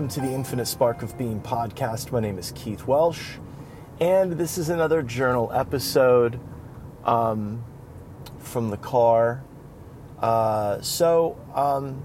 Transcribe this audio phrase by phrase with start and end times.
[0.00, 2.10] welcome to the Infinite Spark of Being podcast.
[2.10, 3.36] My name is Keith Welsh,
[4.00, 6.40] and this is another journal episode
[7.04, 7.62] um,
[8.38, 9.44] from the car.
[10.18, 12.02] Uh, so, um,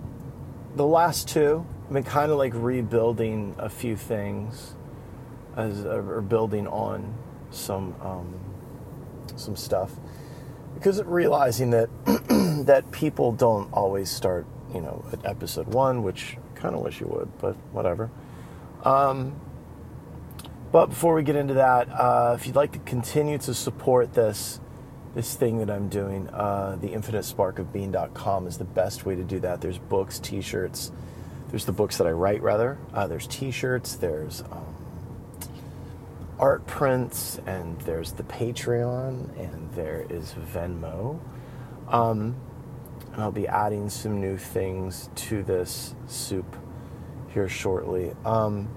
[0.75, 4.75] the last two, I've been kind of like rebuilding a few things,
[5.55, 7.13] as or building on
[7.49, 8.37] some um,
[9.37, 9.93] some stuff,
[10.73, 11.89] because realizing that
[12.65, 16.99] that people don't always start, you know, at episode one, which I kind of wish
[16.99, 18.11] you would, but whatever.
[18.83, 19.39] Um,
[20.71, 24.59] but before we get into that, uh, if you'd like to continue to support this
[25.13, 29.61] this thing that I'm doing, uh, the infinitesparkofbeing.com is the best way to do that.
[29.61, 30.91] There's books, T-shirts.
[31.47, 32.77] There's the books that I write, rather.
[32.93, 33.95] Uh, there's T-shirts.
[33.95, 34.75] There's um,
[36.37, 41.21] art prints, and there's the Patreon, and there is Venmo.
[41.87, 42.35] Um,
[43.15, 46.57] and I'll be adding some new things to this soup
[47.29, 48.11] here shortly.
[48.25, 48.67] Um,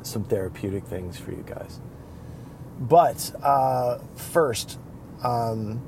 [0.00, 1.78] some therapeutic things for you guys.
[2.80, 4.78] But uh, first,
[5.22, 5.86] um,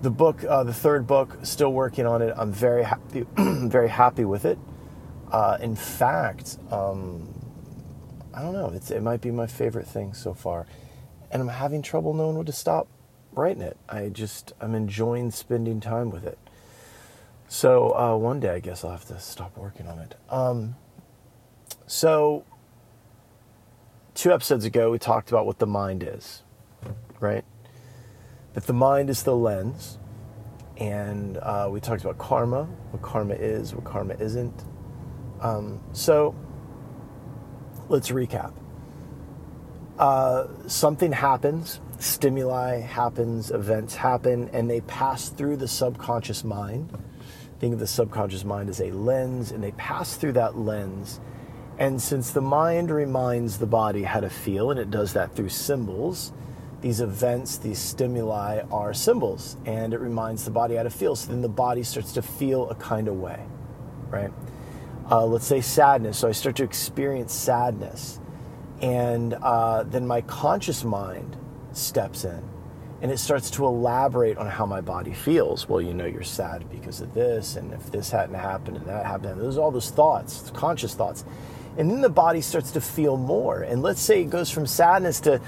[0.00, 2.32] the book, uh, the third book, still working on it.
[2.36, 4.60] I'm very happy, very happy with it.
[5.32, 7.28] Uh, in fact, um,
[8.32, 8.68] I don't know.
[8.72, 10.66] it might be my favorite thing so far,
[11.32, 12.86] and I'm having trouble knowing when to stop
[13.32, 13.76] writing it.
[13.88, 16.38] I just I'm enjoying spending time with it.
[17.48, 20.14] So uh, one day I guess I'll have to stop working on it.
[20.30, 20.76] Um,
[21.86, 22.44] so
[24.14, 26.42] two episodes ago we talked about what the mind is,
[27.20, 27.44] right?
[28.54, 29.98] That the mind is the lens,
[30.76, 34.64] and uh, we talked about karma, what karma is, what karma isn't.
[35.40, 36.34] Um, so
[37.88, 38.52] let's recap.
[39.98, 46.90] Uh, something happens stimuli happens, events happen, and they pass through the subconscious mind.
[47.60, 51.20] Think of the subconscious mind as a lens, and they pass through that lens.
[51.78, 55.48] And since the mind reminds the body how to feel, and it does that through
[55.48, 56.32] symbols,
[56.80, 61.14] these events, these stimuli are symbols, and it reminds the body how to feel.
[61.14, 63.40] So then the body starts to feel a kind of way,
[64.10, 64.32] right?
[65.08, 66.18] Uh, let's say sadness.
[66.18, 68.18] So I start to experience sadness.
[68.80, 71.36] And uh, then my conscious mind
[71.76, 72.42] steps in
[73.02, 75.68] and it starts to elaborate on how my body feels.
[75.68, 79.04] Well, you know, you're sad because of this, and if this hadn't happened and that
[79.04, 81.24] happened, those are all those thoughts, conscious thoughts.
[81.76, 83.62] And then the body starts to feel more.
[83.62, 85.40] And let's say it goes from sadness to,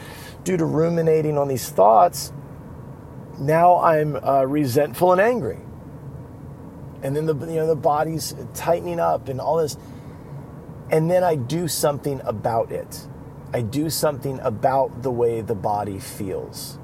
[0.42, 2.32] due to ruminating on these thoughts,
[3.38, 5.60] now I'm uh, resentful and angry.
[7.04, 9.76] And then the you know the body's tightening up and all this,
[10.90, 13.06] and then I do something about it
[13.54, 16.76] I do something about the way the body feels.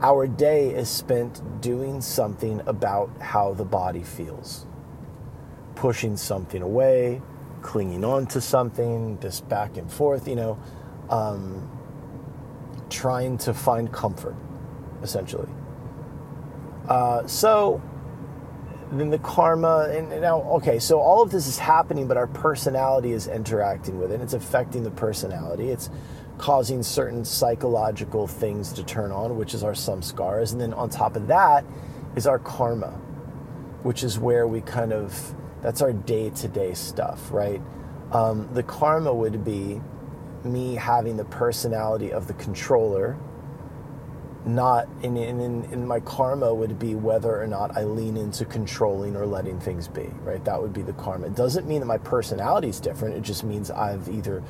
[0.00, 4.66] Our day is spent doing something about how the body feels.
[5.76, 7.22] Pushing something away,
[7.62, 10.58] clinging on to something, this back and forth, you know,
[11.08, 11.70] um,
[12.88, 14.34] trying to find comfort,
[15.04, 15.50] essentially.
[16.88, 17.80] Uh, so
[18.92, 23.12] then the karma and now okay so all of this is happening but our personality
[23.12, 25.68] is interacting with it it's affecting the personality.
[25.70, 25.90] It's
[26.38, 31.14] causing certain psychological things to turn on which is our samskaras and then on top
[31.14, 31.64] of that
[32.16, 32.90] is our karma
[33.82, 37.60] which is where we kind of that's our day-to-day stuff right?
[38.12, 39.80] Um, the karma would be
[40.42, 43.18] me having the personality of the controller
[44.46, 49.14] not in, in, in my karma would be whether or not I lean into controlling
[49.16, 50.42] or letting things be, right?
[50.44, 51.26] That would be the karma.
[51.26, 53.16] It doesn't mean that my personality is different.
[53.16, 54.42] It just means I've either,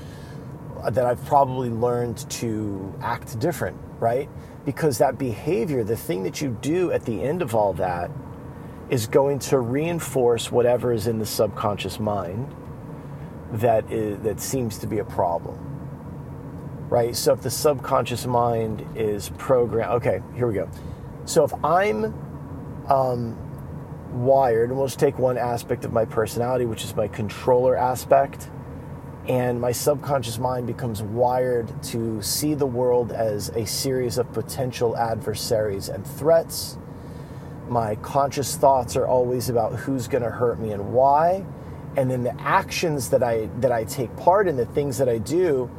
[0.89, 4.29] that I've probably learned to act different, right?
[4.65, 8.11] Because that behavior, the thing that you do at the end of all that,
[8.91, 12.53] is going to reinforce whatever is in the subconscious mind
[13.53, 15.70] that is, that seems to be a problem
[16.91, 17.15] right?
[17.17, 20.69] So if the subconscious mind is programmed, okay, here we go.
[21.25, 22.13] So if I'm
[22.89, 23.37] um,
[24.13, 28.51] wired, and we'll just take one aspect of my personality, which is my controller aspect,
[29.29, 34.97] and my subconscious mind becomes wired to see the world as a series of potential
[34.97, 36.77] adversaries and threats.
[37.69, 41.45] My conscious thoughts are always about who's going to hurt me and why.
[41.97, 45.19] And then the actions that I that I take part in, the things that I
[45.19, 45.71] do,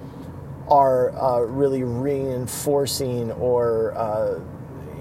[0.71, 4.39] are uh, really reinforcing or uh,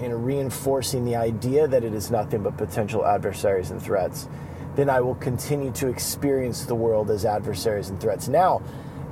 [0.01, 4.27] you know, reinforcing the idea that it is nothing but potential adversaries and threats,
[4.75, 8.27] then I will continue to experience the world as adversaries and threats.
[8.27, 8.61] Now,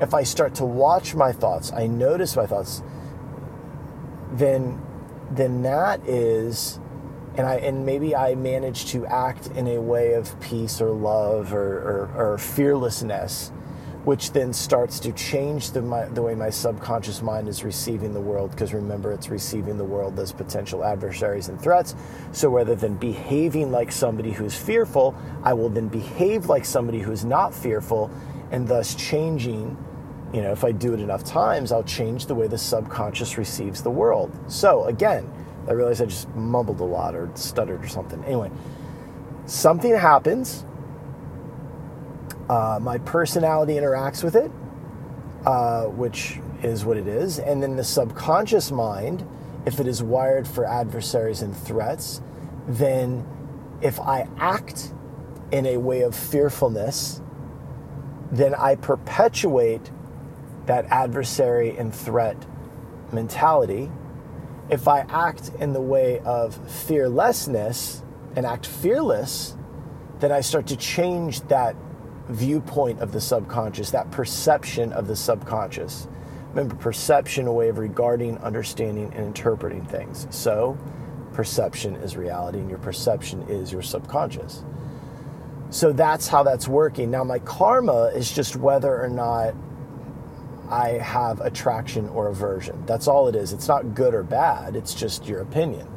[0.01, 2.81] if I start to watch my thoughts, I notice my thoughts,
[4.33, 4.81] then
[5.31, 6.79] then that is
[7.37, 11.53] and I and maybe I manage to act in a way of peace or love
[11.53, 13.51] or, or, or fearlessness,
[14.09, 18.19] which then starts to change the my, the way my subconscious mind is receiving the
[18.19, 18.49] world.
[18.49, 21.93] Because remember, it's receiving the world as potential adversaries and threats.
[22.31, 27.23] So rather than behaving like somebody who's fearful, I will then behave like somebody who's
[27.23, 28.09] not fearful,
[28.49, 29.77] and thus changing.
[30.33, 33.83] You know, if I do it enough times, I'll change the way the subconscious receives
[33.83, 34.31] the world.
[34.47, 35.31] So again
[35.67, 38.23] I realize I just mumbled a lot or stuttered or something.
[38.23, 38.49] Anyway,
[39.45, 40.65] something happens.
[42.49, 44.51] Uh, my personality interacts with it,
[45.45, 47.39] uh, which is what it is.
[47.39, 49.25] And then the subconscious mind,
[49.65, 52.21] if it is wired for adversaries and threats,
[52.67, 53.25] then
[53.81, 54.93] if I act
[55.51, 57.21] in a way of fearfulness,
[58.31, 59.91] then I perpetuate
[60.65, 62.45] that adversary and threat
[63.11, 63.89] mentality
[64.69, 68.03] if I act in the way of fearlessness
[68.35, 69.57] and act fearless,
[70.19, 71.75] then I start to change that
[72.29, 76.07] viewpoint of the subconscious, that perception of the subconscious.
[76.49, 80.27] Remember, perception, a way of regarding, understanding, and interpreting things.
[80.29, 80.77] So,
[81.33, 84.63] perception is reality, and your perception is your subconscious.
[85.69, 87.11] So, that's how that's working.
[87.11, 89.53] Now, my karma is just whether or not
[90.69, 92.83] I have attraction or aversion.
[92.85, 93.53] That's all it is.
[93.53, 95.87] It's not good or bad, it's just your opinion.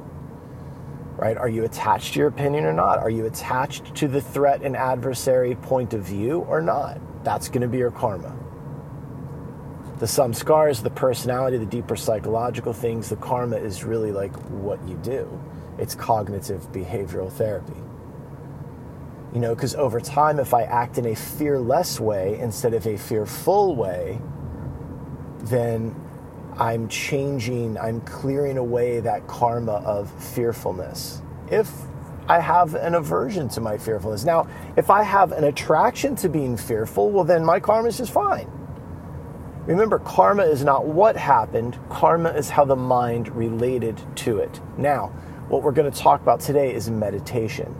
[1.22, 1.38] Right?
[1.38, 2.98] Are you attached to your opinion or not?
[2.98, 6.98] Are you attached to the threat and adversary point of view or not?
[7.22, 8.36] That's going to be your karma.
[10.00, 14.96] The samskaras, the personality, the deeper psychological things, the karma is really like what you
[14.96, 15.40] do.
[15.78, 17.80] It's cognitive behavioral therapy.
[19.32, 22.96] You know, because over time, if I act in a fearless way instead of a
[22.96, 24.20] fearful way,
[25.44, 25.94] then
[26.58, 31.22] I'm changing, I'm clearing away that karma of fearfulness.
[31.50, 31.70] If
[32.28, 34.24] I have an aversion to my fearfulness.
[34.24, 34.46] Now,
[34.76, 38.50] if I have an attraction to being fearful, well, then my karma is just fine.
[39.66, 44.60] Remember, karma is not what happened, karma is how the mind related to it.
[44.76, 45.08] Now,
[45.48, 47.74] what we're going to talk about today is meditation.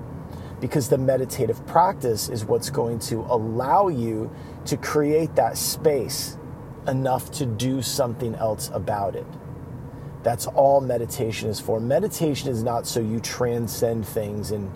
[0.61, 4.31] Because the meditative practice is what's going to allow you
[4.67, 6.37] to create that space
[6.89, 9.27] enough to do something else about it.
[10.23, 11.81] That's all meditation is for.
[11.81, 14.71] Meditation is not so you transcend things and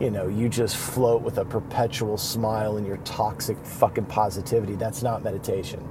[0.00, 4.74] you know, you just float with a perpetual smile and your toxic fucking positivity.
[4.74, 5.86] That's not meditation.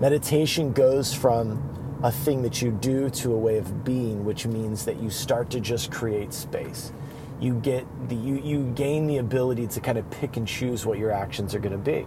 [0.00, 4.86] Meditation goes from a thing that you do to a way of being, which means
[4.86, 6.92] that you start to just create space.
[7.40, 10.98] You get the you, you gain the ability to kind of pick and choose what
[10.98, 12.06] your actions are going to be.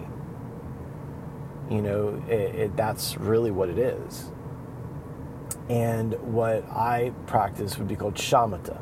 [1.70, 4.32] You know, it, it, that's really what it is.
[5.70, 8.80] And what I practice would be called shamatha,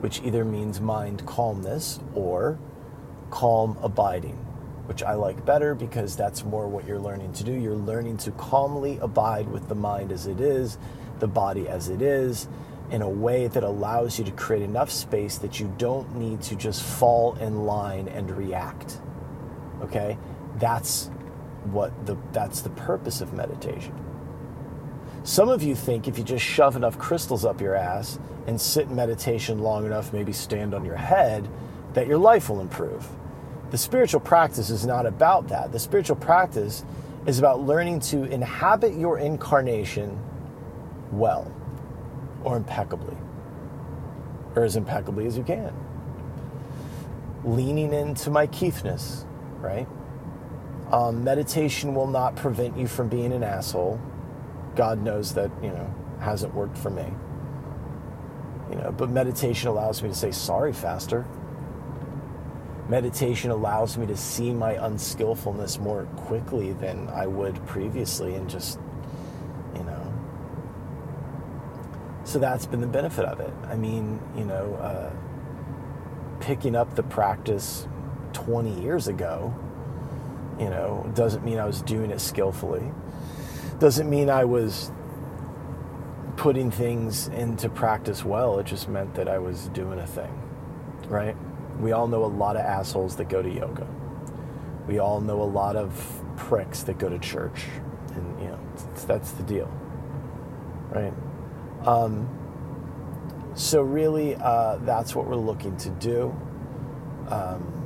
[0.00, 2.58] which either means mind calmness or
[3.30, 4.36] calm abiding,
[4.84, 7.52] which I like better because that's more what you're learning to do.
[7.52, 10.76] You're learning to calmly abide with the mind as it is,
[11.20, 12.48] the body as it is,
[12.90, 16.54] in a way that allows you to create enough space that you don't need to
[16.54, 19.00] just fall in line and react.
[19.80, 20.18] Okay?
[20.56, 21.10] That's
[21.64, 23.94] what the that's the purpose of meditation.
[25.24, 28.88] Some of you think if you just shove enough crystals up your ass and sit
[28.88, 31.48] in meditation long enough, maybe stand on your head,
[31.94, 33.06] that your life will improve.
[33.70, 35.70] The spiritual practice is not about that.
[35.70, 36.84] The spiritual practice
[37.26, 40.18] is about learning to inhabit your incarnation
[41.12, 41.54] well
[42.42, 43.16] or impeccably,
[44.56, 45.72] or as impeccably as you can.
[47.44, 49.24] Leaning into my Keithness,
[49.60, 49.86] right?
[50.92, 53.98] Um, meditation will not prevent you from being an asshole.
[54.76, 57.06] God knows that, you know, hasn't worked for me.
[58.70, 61.26] You know, but meditation allows me to say sorry faster.
[62.88, 68.78] Meditation allows me to see my unskillfulness more quickly than I would previously and just,
[69.74, 70.12] you know.
[72.24, 73.52] So that's been the benefit of it.
[73.64, 75.10] I mean, you know, uh,
[76.40, 77.86] picking up the practice
[78.34, 79.54] 20 years ago
[80.58, 82.92] you know, doesn't mean I was doing it skillfully.
[83.78, 84.92] Doesn't mean I was
[86.36, 88.58] putting things into practice well.
[88.58, 90.42] It just meant that I was doing a thing,
[91.08, 91.36] right?
[91.80, 93.86] We all know a lot of assholes that go to yoga.
[94.86, 97.66] We all know a lot of pricks that go to church,
[98.14, 98.58] and you know
[99.06, 99.70] that's the deal,
[100.90, 101.12] right?
[101.84, 102.28] Um,
[103.54, 106.34] so really, uh, that's what we're looking to do.
[107.28, 107.81] Um,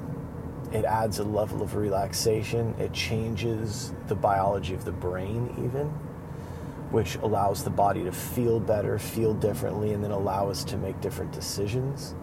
[0.73, 2.75] it adds a level of relaxation.
[2.79, 5.93] It changes the biology of the brain, even.
[6.91, 11.01] which allows the body to feel better, feel differently, and then allow us to make
[11.01, 12.15] different decisions.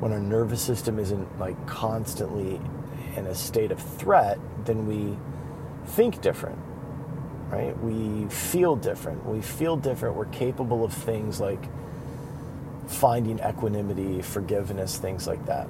[0.00, 2.60] When our nervous system isn't like constantly
[3.16, 5.16] in a state of threat, then we
[5.92, 6.58] think different,
[7.50, 7.78] right?
[7.82, 9.26] We feel different.
[9.26, 10.16] We feel different.
[10.16, 11.64] We're capable of things like
[12.86, 15.68] finding equanimity, forgiveness, things like that.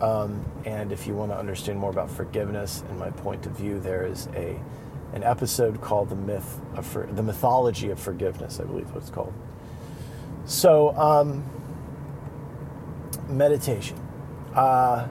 [0.00, 3.80] Um, and if you want to understand more about forgiveness and my point of view,
[3.80, 4.58] there is a
[5.12, 9.10] an episode called "The Myth of For- the Mythology of Forgiveness," I believe what it's
[9.10, 9.32] called.
[10.44, 11.44] So, um,
[13.28, 13.98] meditation.
[14.54, 15.08] Uh,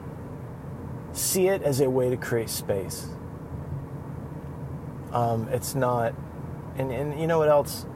[1.12, 3.08] see it as a way to create space.
[5.12, 6.14] Um, it's not,
[6.76, 7.86] and, and you know what else?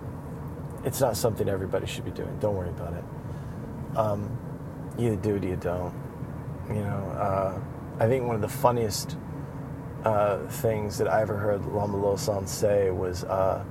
[0.84, 2.36] It's not something everybody should be doing.
[2.40, 3.04] Don't worry about it.
[3.96, 4.38] Um,
[4.98, 5.94] you do it, or you don't.
[6.68, 7.60] You know, uh,
[7.98, 9.16] I think one of the funniest
[10.04, 13.64] uh, things that I ever heard Lama Lo-san say was uh,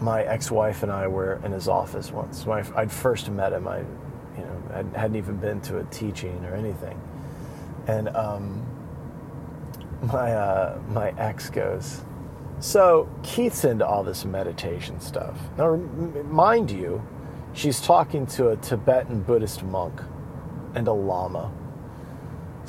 [0.00, 2.46] my ex-wife and I were in his office once.
[2.46, 5.84] When I, would first met him, I, you know, I hadn't even been to a
[5.84, 7.00] teaching or anything,
[7.86, 8.66] and um,
[10.02, 12.02] my uh, my ex goes,
[12.60, 17.02] "So Keith's into all this meditation stuff." Now, mind you,
[17.52, 20.00] she's talking to a Tibetan Buddhist monk
[20.74, 21.52] and a lama.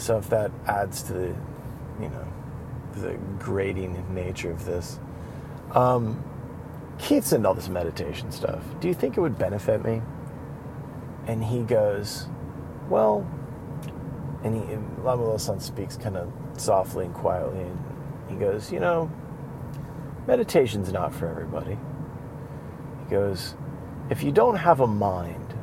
[0.01, 1.36] So if that adds to the,
[2.01, 2.27] you know,
[2.96, 5.00] the grating nature of this,
[5.75, 6.24] um,
[6.98, 8.63] Keith's into all this meditation stuff.
[8.79, 10.01] Do you think it would benefit me?
[11.27, 12.25] And he goes,
[12.89, 13.29] well,
[14.43, 17.79] and he, Lama Lo-san speaks kind of softly and quietly, and
[18.27, 19.08] he goes, you know,
[20.25, 21.77] meditation's not for everybody.
[23.03, 23.53] He goes,
[24.10, 25.53] if you don't have a mind,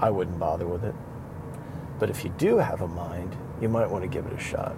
[0.00, 0.94] I wouldn't bother with it.
[2.00, 4.76] But if you do have a mind, you might want to give it a shot.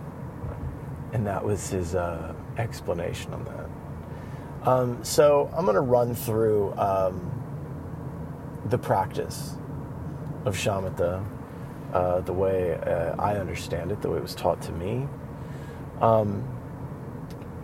[1.12, 4.68] And that was his uh, explanation on that.
[4.68, 7.30] Um, so I'm going to run through um,
[8.66, 9.56] the practice
[10.44, 11.24] of shamatha,
[11.92, 15.06] uh, the way uh, I understand it, the way it was taught to me.
[16.00, 16.46] Um,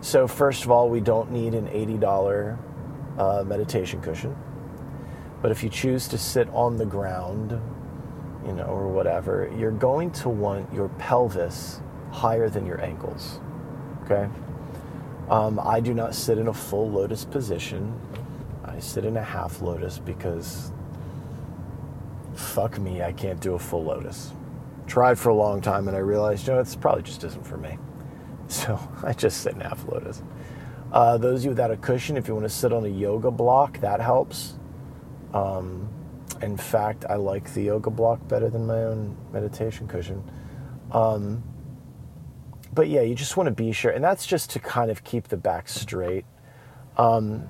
[0.01, 2.57] so first of all, we don't need an $80
[3.17, 4.35] uh, meditation cushion.
[5.41, 7.59] But if you choose to sit on the ground,
[8.45, 13.39] you know, or whatever, you're going to want your pelvis higher than your ankles.
[14.03, 14.29] Okay?
[15.29, 17.99] Um, I do not sit in a full lotus position.
[18.63, 20.71] I sit in a half lotus because
[22.35, 24.31] fuck me, I can't do a full lotus.
[24.87, 27.57] Tried for a long time and I realized, you know, it's probably just isn't for
[27.57, 27.77] me.
[28.47, 30.21] So I just sit in half lotus.
[30.91, 33.31] Uh, those of you without a cushion, if you want to sit on a yoga
[33.31, 34.53] block, that helps.
[35.33, 35.89] Um,
[36.41, 40.23] in fact, I like the yoga block better than my own meditation cushion.
[40.91, 41.43] Um,
[42.73, 45.29] but yeah, you just want to be sure, and that's just to kind of keep
[45.29, 46.25] the back straight.
[46.97, 47.47] Um,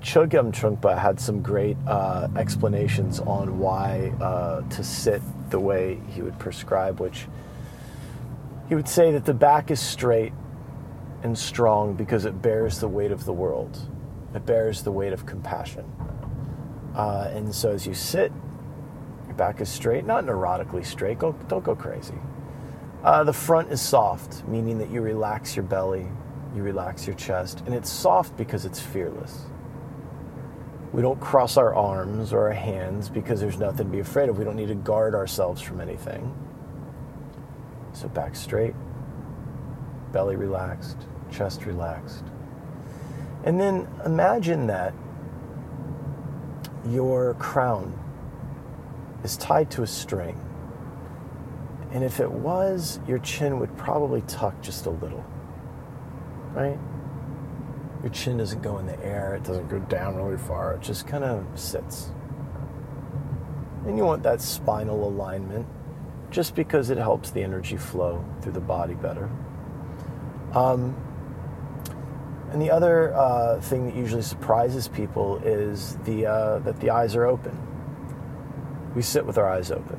[0.00, 6.20] Chogyam Trungpa had some great uh, explanations on why uh, to sit the way he
[6.20, 7.26] would prescribe, which
[8.68, 10.32] he would say that the back is straight
[11.22, 13.78] and strong because it bears the weight of the world.
[14.34, 15.84] It bears the weight of compassion.
[16.94, 18.32] Uh, and so as you sit,
[19.26, 21.18] your back is straight, not neurotically straight.
[21.18, 22.18] Go, don't go crazy.
[23.02, 26.06] Uh, the front is soft, meaning that you relax your belly,
[26.54, 29.46] you relax your chest, and it's soft because it's fearless.
[30.92, 34.38] We don't cross our arms or our hands because there's nothing to be afraid of.
[34.38, 36.32] We don't need to guard ourselves from anything.
[37.92, 38.74] So back straight,
[40.12, 40.96] belly relaxed,
[41.32, 42.24] chest relaxed.
[43.42, 44.94] And then imagine that
[46.90, 47.98] your crown
[49.22, 50.38] is tied to a string.
[51.92, 55.24] And if it was, your chin would probably tuck just a little,
[56.52, 56.78] right?
[58.02, 61.06] Your chin doesn't go in the air, it doesn't go down really far, it just
[61.06, 62.10] kind of sits.
[63.86, 65.66] And you want that spinal alignment
[66.30, 69.30] just because it helps the energy flow through the body better.
[70.52, 70.96] Um,
[72.54, 77.16] and the other uh, thing that usually surprises people is the uh, that the eyes
[77.16, 77.58] are open.
[78.94, 79.98] We sit with our eyes open,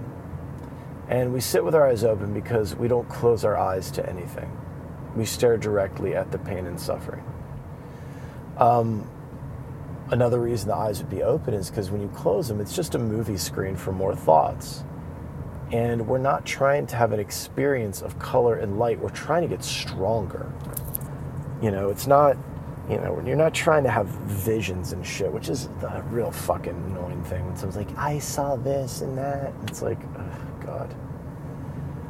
[1.09, 4.50] and we sit with our eyes open because we don't close our eyes to anything.
[5.17, 7.25] We stare directly at the pain and suffering.
[8.57, 9.05] Um,
[10.12, 12.95] another reason the eyes would be open is because when you close them, it's just
[12.95, 14.85] a movie screen for more thoughts.
[15.74, 18.97] And we're not trying to have an experience of color and light.
[18.97, 20.53] We're trying to get stronger.
[21.65, 22.38] You know, it's not,
[22.88, 26.75] you know, you're not trying to have visions and shit, which is the real fucking
[26.91, 29.51] annoying thing when someone's like, I saw this and that.
[29.63, 30.95] It's like, oh, God.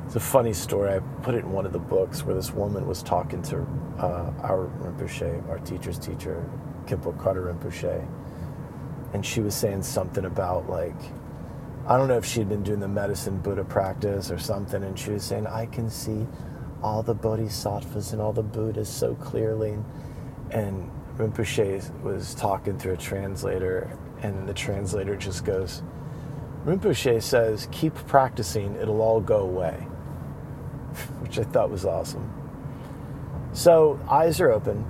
[0.05, 0.93] It's a funny story.
[0.93, 3.65] I put it in one of the books where this woman was talking to
[3.97, 6.43] uh, our Rinpoche, our teacher's teacher,
[6.85, 8.05] Khenpo Karthar Rinpoche.
[9.13, 10.99] and she was saying something about like
[11.87, 15.11] I don't know if she'd been doing the medicine Buddha practice or something, and she
[15.11, 16.27] was saying, I can see
[16.81, 19.77] all the bodhisattvas and all the Buddhas so clearly.
[20.51, 25.81] And Rinpoche was talking through a translator, and the translator just goes,
[26.65, 29.75] Rinpoche says, keep practicing, it'll all go away,
[31.19, 32.31] which I thought was awesome.
[33.53, 34.85] So, eyes are open,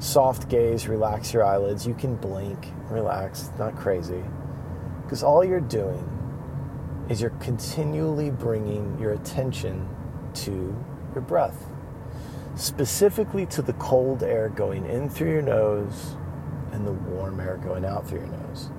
[0.00, 1.86] soft gaze, relax your eyelids.
[1.86, 4.24] You can blink, relax, not crazy.
[5.02, 6.08] Because all you're doing
[7.08, 9.88] is you're continually bringing your attention
[10.32, 10.74] to
[11.14, 11.66] your breath,
[12.56, 16.16] specifically to the cold air going in through your nose
[16.72, 18.70] and the warm air going out through your nose.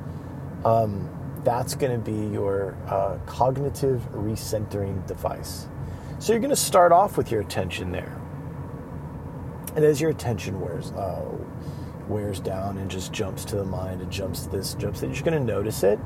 [0.64, 1.10] Um,
[1.44, 5.68] that's going to be your uh, cognitive recentering device.
[6.20, 8.20] So you're going to start off with your attention there.
[9.76, 11.26] And as your attention wears, uh,
[12.08, 15.16] wears down and just jumps to the mind, it jumps to this, jumps to that,
[15.16, 15.98] you're going to notice it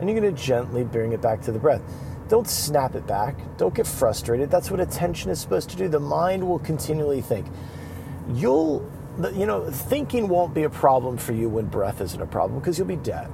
[0.00, 1.82] and you're going to gently bring it back to the breath.
[2.28, 3.36] Don't snap it back.
[3.58, 4.50] Don't get frustrated.
[4.50, 5.88] That's what attention is supposed to do.
[5.88, 7.46] The mind will continually think.
[8.32, 8.90] You'll,
[9.34, 12.78] you know, thinking won't be a problem for you when breath isn't a problem because
[12.78, 13.30] you'll be dead.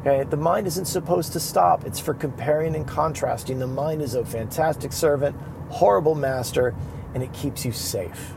[0.00, 0.24] Okay?
[0.28, 1.86] The mind isn't supposed to stop.
[1.86, 3.60] It's for comparing and contrasting.
[3.60, 5.36] The mind is a fantastic servant,
[5.70, 6.74] horrible master,
[7.14, 8.34] and it keeps you safe.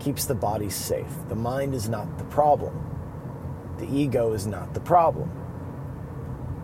[0.00, 1.06] Keeps the body safe.
[1.28, 2.86] The mind is not the problem.
[3.78, 5.30] The ego is not the problem.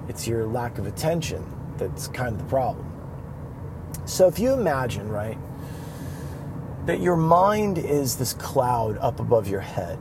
[0.09, 2.91] It's your lack of attention that's kind of the problem.
[4.05, 5.39] So if you imagine, right,
[6.87, 9.99] that your mind is this cloud up above your head,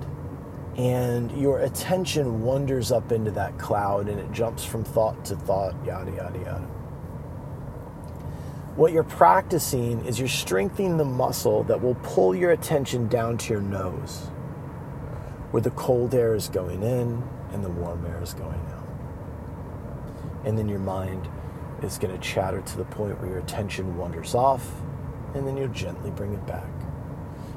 [0.77, 5.73] and your attention wanders up into that cloud and it jumps from thought to thought,
[5.85, 6.67] yada, yada, yada.
[8.75, 13.53] What you're practicing is you're strengthening the muscle that will pull your attention down to
[13.53, 14.27] your nose,
[15.51, 18.75] where the cold air is going in and the warm air is going out
[20.45, 21.27] and then your mind
[21.81, 24.69] is going to chatter to the point where your attention wanders off,
[25.33, 26.69] and then you'll gently bring it back.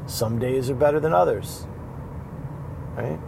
[0.07, 1.66] Some days are better than others,
[2.96, 3.18] right?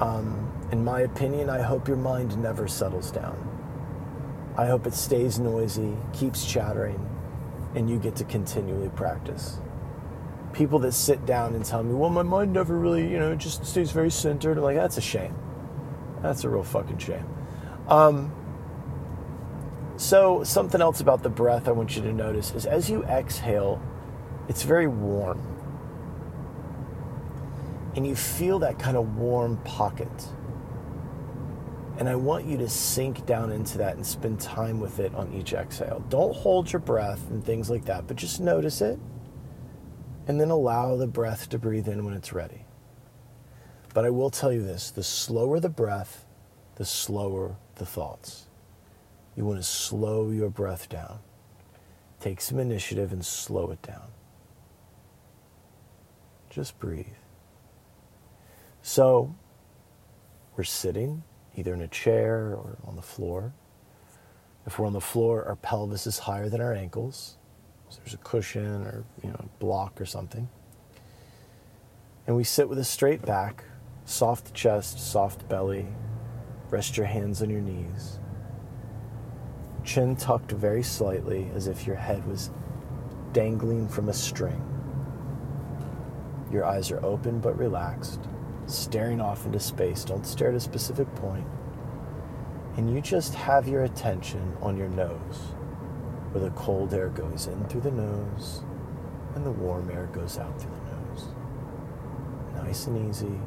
[0.00, 3.46] Um, in my opinion, I hope your mind never settles down.
[4.56, 7.08] I hope it stays noisy, keeps chattering,
[7.74, 9.58] and you get to continually practice.
[10.52, 13.38] People that sit down and tell me, well, my mind never really, you know, it
[13.38, 14.58] just stays very centered.
[14.58, 15.34] I'm like, that's a shame.
[16.22, 17.26] That's a real fucking shame.
[17.88, 18.32] Um,
[20.00, 23.82] so, something else about the breath I want you to notice is as you exhale,
[24.48, 25.42] it's very warm.
[27.94, 30.08] And you feel that kind of warm pocket.
[31.98, 35.34] And I want you to sink down into that and spend time with it on
[35.34, 36.02] each exhale.
[36.08, 38.98] Don't hold your breath and things like that, but just notice it.
[40.26, 42.64] And then allow the breath to breathe in when it's ready.
[43.92, 46.24] But I will tell you this the slower the breath,
[46.76, 48.46] the slower the thoughts.
[49.40, 51.20] You want to slow your breath down.
[52.20, 54.08] Take some initiative and slow it down.
[56.50, 57.06] Just breathe.
[58.82, 59.34] So,
[60.58, 61.22] we're sitting
[61.56, 63.54] either in a chair or on the floor.
[64.66, 67.38] If we're on the floor, our pelvis is higher than our ankles.
[67.88, 70.50] So there's a cushion or you know, a block or something.
[72.26, 73.64] And we sit with a straight back,
[74.04, 75.86] soft chest, soft belly.
[76.68, 78.18] Rest your hands on your knees
[79.90, 82.52] chin tucked very slightly as if your head was
[83.32, 84.62] dangling from a string.
[86.52, 88.20] Your eyes are open but relaxed,
[88.66, 90.04] staring off into space.
[90.04, 91.46] Don't stare at a specific point.
[92.76, 95.54] And you just have your attention on your nose,
[96.30, 98.62] where the cold air goes in through the nose
[99.34, 101.28] and the warm air goes out through the nose.
[102.62, 103.40] Nice and easy,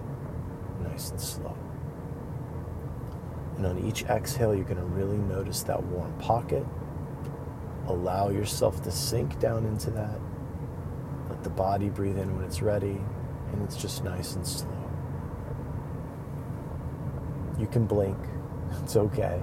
[0.81, 1.62] nice and slow.
[3.63, 6.65] And on each exhale, you're going to really notice that warm pocket.
[7.87, 10.19] Allow yourself to sink down into that.
[11.29, 12.99] Let the body breathe in when it's ready,
[13.53, 14.69] and it's just nice and slow.
[17.57, 18.17] You can blink,
[18.83, 19.41] it's okay.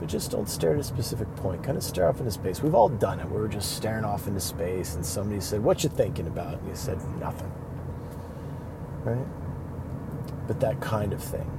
[0.00, 1.62] But just don't stare at a specific point.
[1.62, 2.62] Kind of stare off into space.
[2.62, 3.28] We've all done it.
[3.28, 6.58] We were just staring off into space, and somebody said, What you thinking about?
[6.58, 7.52] And you said, Nothing.
[9.04, 9.26] Right?
[10.48, 11.57] But that kind of thing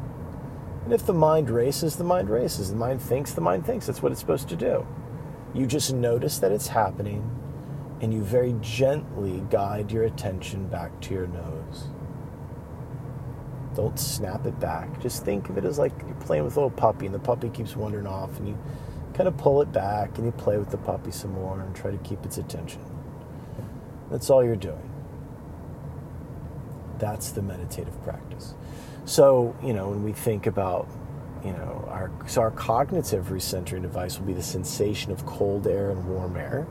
[0.89, 2.71] and if the mind races, the mind races.
[2.71, 3.85] The mind thinks, the mind thinks.
[3.85, 4.87] That's what it's supposed to do.
[5.53, 7.29] You just notice that it's happening
[8.01, 11.89] and you very gently guide your attention back to your nose.
[13.75, 14.99] Don't snap it back.
[14.99, 17.49] Just think of it as like you're playing with a little puppy and the puppy
[17.49, 18.57] keeps wandering off and you
[19.13, 21.91] kind of pull it back and you play with the puppy some more and try
[21.91, 22.81] to keep its attention.
[24.09, 24.89] That's all you're doing.
[26.97, 28.55] That's the meditative practice.
[29.09, 30.87] So, you know, when we think about,
[31.43, 35.89] you know, our, so our cognitive recentering device will be the sensation of cold air
[35.89, 36.67] and warm air.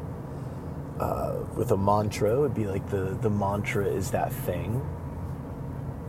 [1.01, 4.81] Uh, with a mantra, it would be like the, the mantra is that thing.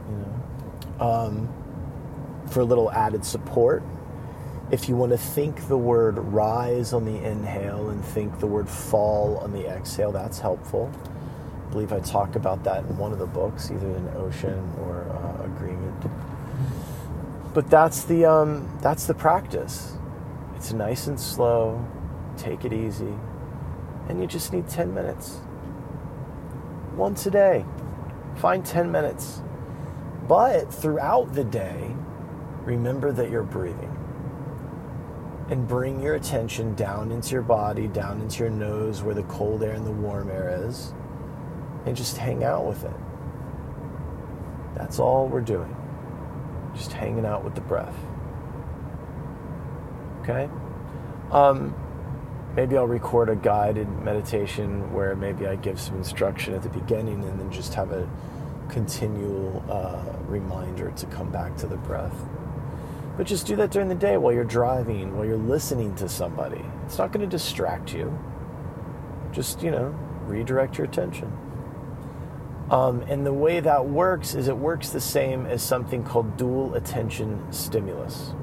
[0.08, 0.18] You
[1.00, 1.50] know, um,
[2.52, 3.82] for a little added support,
[4.70, 8.70] if you want to think the word rise on the inhale and think the word
[8.70, 10.92] fall on the exhale, that's helpful.
[11.66, 15.02] I believe I talk about that in one of the books, either in Ocean or
[15.02, 15.29] Agreement.
[17.54, 19.98] But that's the um, that's the practice.
[20.56, 21.86] It's nice and slow.
[22.38, 23.14] Take it easy,
[24.08, 25.40] and you just need ten minutes.
[26.96, 27.66] Once a day,
[28.36, 29.42] find ten minutes.
[30.28, 31.96] But throughout the day,
[32.62, 33.96] remember that you're breathing
[35.50, 39.64] and bring your attention down into your body, down into your nose where the cold
[39.64, 40.94] air and the warm air is,
[41.88, 42.94] and just hang out with it.
[44.76, 45.76] That's all we're doing.
[46.76, 47.96] Just hanging out with the breath.
[50.22, 50.50] Okay?
[51.32, 51.76] Um,
[52.56, 57.24] maybe I'll record a guided meditation where maybe I give some instruction at the beginning
[57.24, 58.08] and then just have a
[58.70, 62.16] continual uh, reminder to come back to the breath.
[63.18, 66.64] But just do that during the day while you're driving, while you're listening to somebody.
[66.86, 68.18] It's not going to distract you.
[69.34, 69.88] Just, you know,
[70.26, 71.32] redirect your attention.
[72.70, 76.76] Um, and the way that works is it works the same as something called dual
[76.76, 78.34] attention stimulus.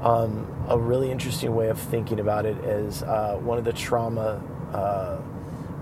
[0.00, 4.42] Um, a really interesting way of thinking about it is uh, one of the trauma,
[4.72, 5.20] uh,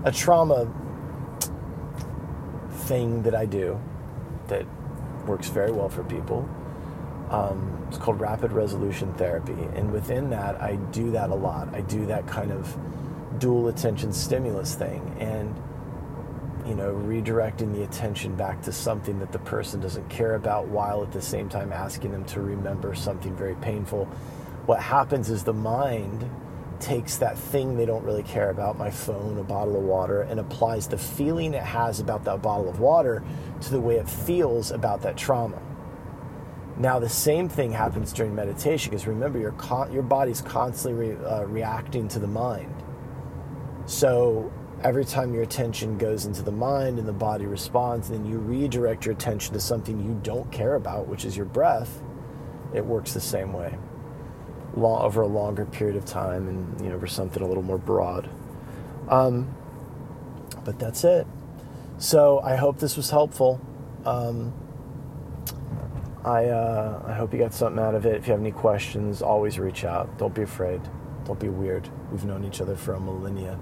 [0.03, 0.71] a trauma
[2.69, 3.79] thing that I do
[4.47, 4.65] that
[5.25, 6.47] works very well for people
[7.31, 9.55] um, it's called rapid resolution therapy.
[9.75, 11.73] And within that, I do that a lot.
[11.73, 12.77] I do that kind of
[13.39, 15.15] dual attention stimulus thing.
[15.19, 15.55] And,
[16.71, 21.03] you know, redirecting the attention back to something that the person doesn't care about while
[21.03, 24.05] at the same time asking them to remember something very painful.
[24.67, 26.23] What happens is the mind
[26.79, 30.39] takes that thing they don't really care about, my phone, a bottle of water, and
[30.39, 33.21] applies the feeling it has about that bottle of water
[33.59, 35.61] to the way it feels about that trauma.
[36.77, 39.53] Now, the same thing happens during meditation because remember, your,
[39.91, 42.73] your body's constantly re- uh, reacting to the mind.
[43.87, 48.37] So, every time your attention goes into the mind and the body responds, then you
[48.37, 52.01] redirect your attention to something you don't care about, which is your breath,
[52.73, 53.77] it works the same way
[54.75, 57.77] Long, over a longer period of time and you know, over something a little more
[57.77, 58.29] broad.
[59.09, 59.53] Um,
[60.63, 61.27] but that's it.
[61.97, 63.59] So, I hope this was helpful.
[64.05, 64.53] Um,
[66.23, 68.15] I, uh, I hope you got something out of it.
[68.15, 70.17] If you have any questions, always reach out.
[70.17, 70.81] Don't be afraid.
[71.25, 71.89] Don't be weird.
[72.11, 73.59] We've known each other for a millennia.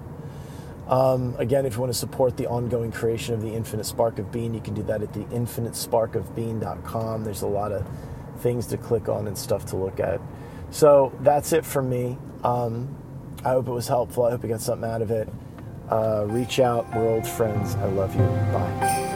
[0.90, 4.32] Um, again, if you want to support the ongoing creation of the Infinite Spark of
[4.32, 7.24] Being, you can do that at the infinitesparkofbeing.com.
[7.24, 7.88] There's a lot of
[8.40, 10.20] things to click on and stuff to look at.
[10.72, 12.18] So that's it from me.
[12.44, 12.96] Um,
[13.46, 14.26] I hope it was helpful.
[14.26, 15.30] I hope you got something out of it.
[15.90, 16.94] Uh, reach out.
[16.96, 17.76] We're old friends.
[17.76, 18.22] I love you.
[18.22, 19.09] Bye.